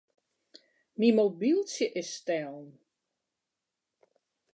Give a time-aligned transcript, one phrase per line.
[0.99, 2.69] Myn mobyltsje is stellen.